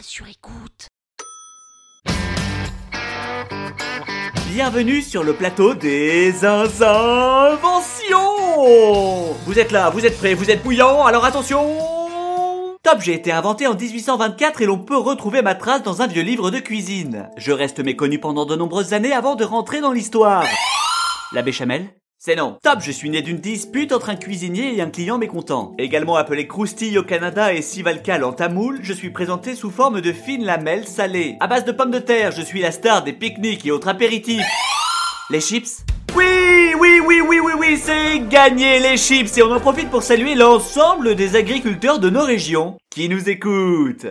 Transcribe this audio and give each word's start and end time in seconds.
Sur 0.00 0.26
écoute. 0.26 0.88
Bienvenue 4.52 5.02
sur 5.02 5.22
le 5.22 5.34
plateau 5.34 5.74
des 5.74 6.44
inventions 6.44 8.16
Vous 9.46 9.58
êtes 9.58 9.70
là, 9.70 9.90
vous 9.90 10.04
êtes 10.04 10.18
prêts, 10.18 10.34
vous 10.34 10.50
êtes 10.50 10.62
bouillants, 10.62 11.04
alors 11.04 11.24
attention 11.24 11.78
Top, 12.82 13.00
j'ai 13.00 13.14
été 13.14 13.30
inventé 13.30 13.66
en 13.66 13.74
1824 13.74 14.62
et 14.62 14.66
l'on 14.66 14.78
peut 14.78 14.96
retrouver 14.96 15.42
ma 15.42 15.54
trace 15.54 15.82
dans 15.82 16.02
un 16.02 16.06
vieux 16.06 16.22
livre 16.22 16.50
de 16.50 16.58
cuisine. 16.58 17.28
Je 17.36 17.52
reste 17.52 17.80
méconnu 17.80 18.18
pendant 18.18 18.46
de 18.46 18.56
nombreuses 18.56 18.94
années 18.94 19.12
avant 19.12 19.36
de 19.36 19.44
rentrer 19.44 19.80
dans 19.80 19.92
l'histoire. 19.92 20.44
La 21.32 21.42
béchamel 21.42 21.88
c'est 22.20 22.34
non. 22.34 22.58
Top, 22.64 22.80
je 22.80 22.90
suis 22.90 23.10
né 23.10 23.22
d'une 23.22 23.38
dispute 23.38 23.92
entre 23.92 24.10
un 24.10 24.16
cuisinier 24.16 24.76
et 24.76 24.82
un 24.82 24.90
client 24.90 25.18
mécontent. 25.18 25.74
Également 25.78 26.16
appelé 26.16 26.48
croustille 26.48 26.98
au 26.98 27.04
Canada 27.04 27.54
et 27.54 27.62
sivalcal 27.62 28.24
en 28.24 28.32
tamoul, 28.32 28.80
je 28.82 28.92
suis 28.92 29.10
présenté 29.10 29.54
sous 29.54 29.70
forme 29.70 30.00
de 30.00 30.12
fines 30.12 30.44
lamelles 30.44 30.88
salées. 30.88 31.36
À 31.38 31.46
base 31.46 31.64
de 31.64 31.70
pommes 31.70 31.92
de 31.92 32.00
terre, 32.00 32.32
je 32.32 32.42
suis 32.42 32.60
la 32.60 32.72
star 32.72 33.04
des 33.04 33.12
pique-niques 33.12 33.64
et 33.66 33.70
autres 33.70 33.86
apéritifs. 33.86 34.44
Les 35.30 35.40
chips? 35.40 35.84
Oui, 36.16 36.74
oui, 36.80 37.00
oui, 37.06 37.20
oui, 37.20 37.38
oui, 37.40 37.52
oui, 37.56 37.76
c'est 37.80 38.18
gagné 38.28 38.80
les 38.80 38.96
chips 38.96 39.38
et 39.38 39.42
on 39.42 39.52
en 39.52 39.60
profite 39.60 39.88
pour 39.88 40.02
saluer 40.02 40.34
l'ensemble 40.34 41.14
des 41.14 41.36
agriculteurs 41.36 42.00
de 42.00 42.10
nos 42.10 42.24
régions 42.24 42.78
qui 42.90 43.08
nous 43.08 43.28
écoutent. 43.28 44.06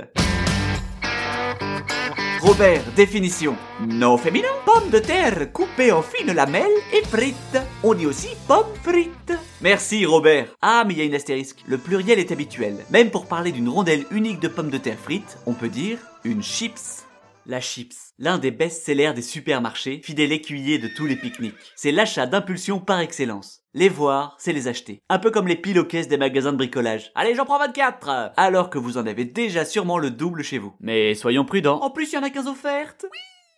Robert, 2.47 2.81
définition. 2.95 3.57
Non 3.85 4.17
féminin. 4.17 4.47
Pomme 4.65 4.89
de 4.89 4.99
terre 4.99 5.51
coupée 5.51 5.91
en 5.91 6.01
fines 6.01 6.31
lamelles 6.31 6.63
et 6.93 7.03
frites. 7.03 7.57
On 7.83 7.93
dit 7.93 8.05
aussi 8.05 8.29
pomme 8.47 8.73
frites. 8.83 9.33
Merci 9.59 10.05
Robert. 10.05 10.55
Ah 10.61 10.85
mais 10.87 10.93
il 10.93 10.99
y 10.99 11.01
a 11.01 11.03
une 11.03 11.13
astérisque. 11.13 11.61
Le 11.67 11.77
pluriel 11.77 12.19
est 12.19 12.31
habituel. 12.31 12.85
Même 12.89 13.11
pour 13.11 13.25
parler 13.25 13.51
d'une 13.51 13.67
rondelle 13.67 14.05
unique 14.11 14.39
de 14.39 14.47
pommes 14.47 14.69
de 14.69 14.77
terre 14.77 14.97
frites, 14.97 15.37
on 15.45 15.51
peut 15.51 15.67
dire 15.67 15.97
une 16.23 16.41
chips. 16.41 17.06
La 17.49 17.61
chips, 17.61 18.13
l'un 18.19 18.39
des 18.39 18.51
best-sellers 18.51 19.13
des 19.13 19.21
supermarchés, 19.21 20.01
fidèle 20.03 20.33
écuyer 20.33 20.79
de 20.79 20.89
tous 20.89 21.05
les 21.05 21.15
pique-niques. 21.15 21.55
C'est 21.77 21.93
l'achat 21.93 22.25
d'impulsion 22.25 22.81
par 22.81 22.99
excellence. 22.99 23.61
Les 23.73 23.87
voir, 23.87 24.35
c'est 24.37 24.51
les 24.51 24.67
acheter. 24.67 25.01
Un 25.07 25.17
peu 25.17 25.31
comme 25.31 25.47
les 25.47 25.55
piles 25.55 25.79
aux 25.79 25.85
caisses 25.85 26.09
des 26.09 26.17
magasins 26.17 26.51
de 26.51 26.57
bricolage. 26.57 27.09
Allez, 27.15 27.35
j'en 27.35 27.45
prends 27.45 27.57
24 27.57 28.33
Alors 28.35 28.69
que 28.69 28.77
vous 28.77 28.97
en 28.97 29.07
avez 29.07 29.23
déjà 29.23 29.63
sûrement 29.63 29.97
le 29.97 30.11
double 30.11 30.43
chez 30.43 30.57
vous. 30.57 30.73
Mais 30.81 31.15
soyons 31.15 31.45
prudents. 31.45 31.81
En 31.81 31.89
plus, 31.89 32.11
il 32.11 32.15
y 32.15 32.17
en 32.17 32.23
a 32.23 32.29
15 32.29 32.47
offertes. 32.47 33.05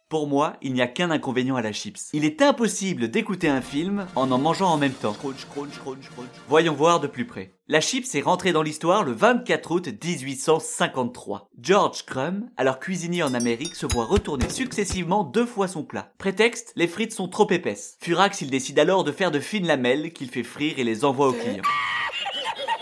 Pour 0.09 0.25
moi, 0.25 0.57
il 0.63 0.73
n'y 0.73 0.81
a 0.81 0.87
qu'un 0.87 1.11
inconvénient 1.11 1.55
à 1.55 1.61
la 1.61 1.71
chips. 1.71 2.09
Il 2.13 2.25
est 2.25 2.41
impossible 2.41 3.09
d'écouter 3.09 3.47
un 3.47 3.61
film 3.61 4.07
en 4.15 4.31
en 4.31 4.39
mangeant 4.39 4.71
en 4.71 4.77
même 4.77 4.91
temps. 4.91 5.13
Crunch, 5.13 5.45
crunch, 5.45 5.77
crunch, 5.77 6.09
crunch. 6.09 6.29
Voyons 6.47 6.73
voir 6.73 6.99
de 6.99 7.05
plus 7.05 7.27
près. 7.27 7.53
La 7.67 7.79
chips 7.79 8.15
est 8.15 8.21
rentrée 8.21 8.51
dans 8.51 8.63
l'histoire 8.63 9.03
le 9.03 9.11
24 9.11 9.69
août 9.69 9.87
1853. 9.87 11.51
George 11.61 12.07
Crumb, 12.07 12.49
alors 12.57 12.79
cuisinier 12.79 13.21
en 13.21 13.35
Amérique, 13.35 13.75
se 13.75 13.85
voit 13.85 14.05
retourner 14.05 14.49
successivement 14.49 15.23
deux 15.23 15.45
fois 15.45 15.67
son 15.67 15.83
plat. 15.83 16.11
Prétexte, 16.17 16.73
les 16.75 16.87
frites 16.87 17.13
sont 17.13 17.27
trop 17.27 17.47
épaisses. 17.51 17.95
Furax, 18.01 18.41
il 18.41 18.49
décide 18.49 18.79
alors 18.79 19.03
de 19.03 19.11
faire 19.11 19.29
de 19.29 19.39
fines 19.39 19.67
lamelles 19.67 20.11
qu'il 20.11 20.31
fait 20.31 20.41
frire 20.41 20.79
et 20.79 20.83
les 20.83 21.05
envoie 21.05 21.27
aux 21.27 21.33
clients. 21.33 21.61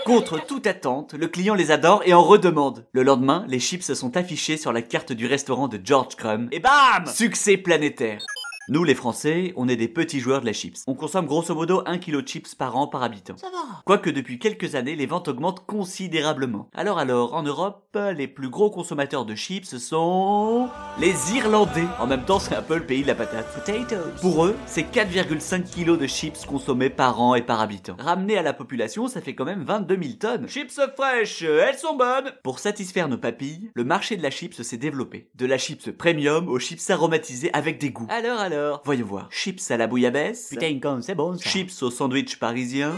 Contre 0.08 0.40
toute 0.46 0.68
attente, 0.68 1.16
le 1.16 1.28
client 1.28 1.54
les 1.54 1.70
adore 1.70 2.02
et 2.06 2.14
en 2.14 2.24
redemande. 2.24 2.86
Le 2.94 3.04
lendemain, 3.04 3.44
les 3.50 3.60
chips 3.60 3.92
sont 3.92 4.16
affichés 4.16 4.56
sur 4.56 4.72
la 4.72 4.82
carte 4.82 5.12
du 5.12 5.28
restaurant 5.28 5.68
de 5.68 5.82
George 5.84 6.16
Crumb. 6.16 6.48
Et 6.54 6.62
bam! 6.62 7.06
Succès 7.06 7.58
planétaire 7.58 8.26
nous, 8.70 8.84
les 8.84 8.96
Français, 8.96 9.54
on 9.56 9.70
est 9.70 9.78
des 9.78 9.88
petits 9.88 10.20
joueurs 10.20 10.42
de 10.42 10.46
la 10.46 10.52
chips. 10.52 10.84
On 10.88 10.94
consomme 10.94 11.26
grosso 11.26 11.56
modo 11.56 11.84
1 11.86 12.00
kg 12.00 12.22
de 12.22 12.28
chips 12.28 12.54
par 12.54 12.76
an 12.76 12.88
par 12.88 13.02
habitant. 13.02 13.38
Ça 13.38 13.48
va. 13.50 13.82
Quoique 13.86 14.10
depuis 14.10 14.40
quelques 14.40 14.76
années, 14.76 14.98
les 14.98 15.06
ventes 15.06 15.30
augmentent 15.30 15.66
considérablement. 15.66 16.70
Alors 16.74 17.00
alors, 17.00 17.34
en 17.34 17.44
Europe, 17.44 17.98
les 18.16 18.28
plus 18.28 18.50
gros 18.50 18.70
consommateurs 18.70 19.26
de 19.26 19.36
chips 19.36 19.78
sont... 19.78 20.68
les 21.00 21.34
Irlandais. 21.34 21.88
En 21.98 22.08
même 22.08 22.26
temps, 22.26 22.40
c'est 22.40 22.56
un 22.56 22.62
peu 22.62 22.76
le 22.76 22.86
pays 22.86 23.04
de 23.04 23.08
la 23.08 23.16
patate. 23.16 23.48
Potatoes. 23.56 24.20
Pour 24.20 24.46
eux, 24.46 24.56
c'est 24.66 24.82
4,5 24.82 25.64
kg 25.74 25.98
de 25.98 26.06
chips 26.06 26.46
consommés 26.46 26.90
par 26.90 27.22
an 27.22 27.36
et 27.36 27.42
par 27.42 27.62
habitant. 27.62 27.96
Ramené 27.98 28.38
à 28.38 28.42
la 28.42 28.54
population, 28.54 29.08
ça 29.08 29.22
fait 29.22 29.34
quand 29.34 29.46
même 29.46 29.64
22 29.64 29.98
000 30.02 30.14
tonnes. 30.20 30.50
Chips 30.50 30.82
fraîches, 30.98 31.42
elles 31.42 31.78
sont 31.78 31.96
bonnes 31.96 32.34
Pour 32.44 32.60
satisfaire 32.60 33.08
nos 33.08 33.18
papilles, 33.18 33.72
le 33.74 33.86
marché 33.86 34.18
de 34.18 34.24
la 34.24 34.30
chips 34.30 34.62
s'est 34.62 34.76
développé. 34.76 35.30
De 35.36 35.46
la 35.46 35.58
chips 35.58 35.90
premium 35.92 36.50
aux 36.50 36.60
chips 36.60 36.90
aromatisées 36.90 37.50
avec 37.54 37.80
des 37.80 37.92
goûts. 37.92 38.08
Alors 38.10 38.40
alors 38.40 38.57
voyons 38.84 39.06
voir. 39.06 39.30
Chips 39.32 39.72
à 39.72 39.78
la 39.78 39.88
bouillabaisse. 39.88 40.50
Putain, 40.50 40.80
con, 40.80 41.00
c'est 41.02 41.16
bon 41.16 41.38
ça. 41.38 41.50
Chips 41.50 41.82
au 41.82 41.92
sandwich 41.92 42.40
parisien. 42.40 42.94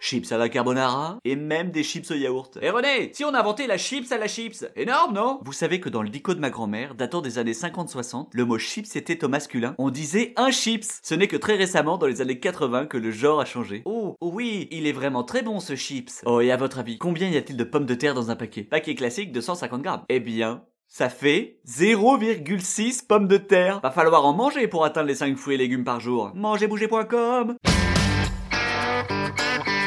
Chips 0.00 0.32
à 0.32 0.36
la 0.36 0.48
carbonara. 0.48 1.18
Et 1.24 1.36
même 1.36 1.70
des 1.70 1.84
chips 1.84 2.10
au 2.10 2.14
yaourt. 2.14 2.58
Et 2.60 2.70
René, 2.70 3.12
si 3.14 3.24
on 3.24 3.34
inventait 3.34 3.68
la 3.68 3.78
chips 3.78 4.10
à 4.10 4.18
la 4.18 4.26
chips, 4.26 4.66
énorme, 4.74 5.14
non? 5.14 5.38
Vous 5.44 5.52
savez 5.52 5.78
que 5.78 5.88
dans 5.88 6.02
le 6.02 6.08
dico 6.08 6.34
de 6.34 6.40
ma 6.40 6.50
grand-mère, 6.50 6.96
datant 6.96 7.20
des 7.20 7.38
années 7.38 7.52
50-60, 7.52 8.26
le 8.32 8.44
mot 8.44 8.58
chips 8.58 8.96
était 8.96 9.24
au 9.24 9.28
masculin. 9.28 9.76
On 9.78 9.90
disait 9.90 10.32
un 10.36 10.50
chips. 10.50 10.98
Ce 11.04 11.14
n'est 11.14 11.28
que 11.28 11.36
très 11.36 11.54
récemment, 11.54 11.98
dans 11.98 12.08
les 12.08 12.20
années 12.20 12.40
80, 12.40 12.86
que 12.86 12.96
le 12.96 13.12
genre 13.12 13.40
a 13.40 13.44
changé. 13.44 13.82
Oh, 13.84 14.16
oui, 14.20 14.66
il 14.72 14.88
est 14.88 14.92
vraiment 14.92 15.22
très 15.22 15.42
bon 15.42 15.60
ce 15.60 15.76
chips. 15.76 16.22
Oh, 16.26 16.40
et 16.40 16.50
à 16.50 16.56
votre 16.56 16.80
avis, 16.80 16.98
combien 16.98 17.28
y 17.28 17.36
a-t-il 17.36 17.56
de 17.56 17.62
pommes 17.62 17.86
de 17.86 17.94
terre 17.94 18.14
dans 18.14 18.28
un 18.32 18.36
paquet? 18.36 18.64
Paquet 18.64 18.96
classique 18.96 19.30
de 19.30 19.40
150 19.40 19.82
grammes. 19.82 20.02
Eh 20.08 20.18
bien, 20.18 20.64
ça 20.92 21.08
fait 21.08 21.56
0,6 21.66 23.06
pommes 23.06 23.26
de 23.26 23.38
terre. 23.38 23.80
Va 23.82 23.90
falloir 23.90 24.26
en 24.26 24.34
manger 24.34 24.68
pour 24.68 24.84
atteindre 24.84 25.08
les 25.08 25.14
5 25.14 25.38
fruits 25.38 25.54
et 25.54 25.58
légumes 25.58 25.84
par 25.84 26.00
jour. 26.00 26.30
Mangerbouger.com 26.34 27.56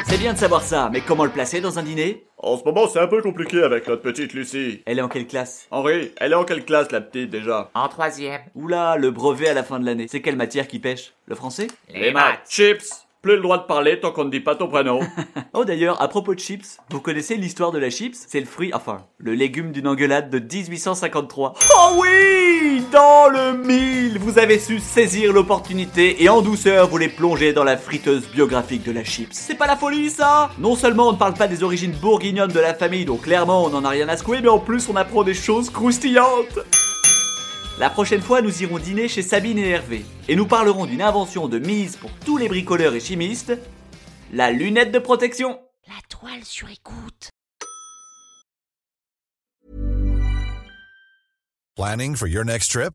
C'est 0.04 0.18
bien 0.18 0.32
de 0.32 0.38
savoir 0.38 0.62
ça, 0.62 0.90
mais 0.92 1.00
comment 1.00 1.24
le 1.24 1.30
placer 1.30 1.60
dans 1.60 1.78
un 1.78 1.84
dîner? 1.84 2.26
En 2.38 2.58
ce 2.58 2.64
moment, 2.64 2.88
c'est 2.88 2.98
un 2.98 3.06
peu 3.06 3.22
compliqué 3.22 3.62
avec 3.62 3.86
notre 3.86 4.02
petite 4.02 4.34
Lucie. 4.34 4.82
Elle 4.84 4.98
est 4.98 5.02
en 5.02 5.08
quelle 5.08 5.28
classe? 5.28 5.68
Henri, 5.70 6.10
elle 6.16 6.32
est 6.32 6.36
en 6.36 6.44
quelle 6.44 6.64
classe 6.64 6.90
la 6.90 7.00
petite 7.00 7.30
déjà? 7.30 7.70
En 7.74 7.86
troisième. 7.86 8.40
Oula, 8.56 8.96
le 8.96 9.12
brevet 9.12 9.50
à 9.50 9.54
la 9.54 9.62
fin 9.62 9.78
de 9.78 9.86
l'année. 9.86 10.06
C'est 10.08 10.20
quelle 10.20 10.36
matière 10.36 10.66
qui 10.66 10.80
pêche? 10.80 11.12
Le 11.26 11.36
français? 11.36 11.68
Les 11.94 12.10
maths. 12.10 12.40
Chips 12.48 13.05
plus 13.26 13.34
le 13.34 13.42
droit 13.42 13.58
de 13.58 13.64
parler 13.64 13.98
tant 13.98 14.12
qu'on 14.12 14.24
ne 14.24 14.30
dit 14.30 14.38
pas 14.38 14.54
ton 14.54 14.68
prénom. 14.68 15.00
oh 15.52 15.64
d'ailleurs, 15.64 16.00
à 16.00 16.06
propos 16.06 16.32
de 16.36 16.38
chips, 16.38 16.78
vous 16.90 17.00
connaissez 17.00 17.34
l'histoire 17.34 17.72
de 17.72 17.78
la 17.78 17.90
chips? 17.90 18.24
C'est 18.28 18.38
le 18.38 18.46
fruit, 18.46 18.70
enfin, 18.72 18.98
le 19.18 19.34
légume 19.34 19.72
d'une 19.72 19.88
engueulade 19.88 20.30
de 20.30 20.38
1853. 20.38 21.54
Oh 21.76 21.96
oui 21.96 22.84
Dans 22.92 23.28
le 23.28 23.58
mille 23.58 24.20
Vous 24.20 24.38
avez 24.38 24.60
su 24.60 24.78
saisir 24.78 25.32
l'opportunité 25.32 26.22
et 26.22 26.28
en 26.28 26.40
douceur 26.40 26.86
vous 26.86 26.98
les 26.98 27.08
plongez 27.08 27.52
dans 27.52 27.64
la 27.64 27.76
friteuse 27.76 28.28
biographique 28.30 28.84
de 28.84 28.92
la 28.92 29.02
chips. 29.02 29.32
C'est 29.32 29.58
pas 29.58 29.66
la 29.66 29.76
folie 29.76 30.08
ça? 30.08 30.50
Non 30.60 30.76
seulement 30.76 31.08
on 31.08 31.12
ne 31.14 31.18
parle 31.18 31.34
pas 31.34 31.48
des 31.48 31.64
origines 31.64 31.96
bourguignonnes 32.00 32.52
de 32.52 32.60
la 32.60 32.74
famille, 32.74 33.06
donc 33.06 33.22
clairement 33.22 33.64
on 33.64 33.70
n'en 33.70 33.84
a 33.84 33.88
rien 33.88 34.08
à 34.08 34.16
secouer, 34.16 34.38
mais 34.40 34.48
en 34.48 34.60
plus 34.60 34.88
on 34.88 34.94
apprend 34.94 35.24
des 35.24 35.34
choses 35.34 35.68
croustillantes 35.68 36.60
la 37.78 37.90
prochaine 37.90 38.22
fois, 38.22 38.40
nous 38.40 38.62
irons 38.62 38.78
dîner 38.78 39.08
chez 39.08 39.22
Sabine 39.22 39.58
et 39.58 39.68
Hervé. 39.70 40.04
Et 40.28 40.36
nous 40.36 40.46
parlerons 40.46 40.86
d'une 40.86 41.02
invention 41.02 41.48
de 41.48 41.58
mise 41.58 41.96
pour 41.96 42.10
tous 42.24 42.38
les 42.38 42.48
bricoleurs 42.48 42.94
et 42.94 43.00
chimistes, 43.00 43.52
la 44.32 44.50
lunette 44.50 44.92
de 44.92 44.98
protection. 44.98 45.60
La 45.86 46.00
toile 46.08 46.44
sur 46.44 46.68
écoute. 46.70 47.30
Planning 51.76 52.16
for 52.16 52.26
your 52.26 52.44
next 52.44 52.70
trip? 52.70 52.94